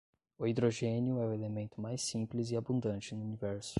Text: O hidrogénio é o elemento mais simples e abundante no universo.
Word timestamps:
O 0.39 0.47
hidrogénio 0.47 1.19
é 1.19 1.27
o 1.27 1.31
elemento 1.31 1.79
mais 1.79 2.01
simples 2.01 2.49
e 2.49 2.57
abundante 2.57 3.13
no 3.13 3.23
universo. 3.23 3.69